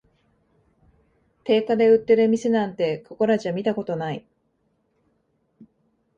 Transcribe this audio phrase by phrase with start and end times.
[1.43, 4.25] 定価で売ってる店なんて、ここらじゃ見たことない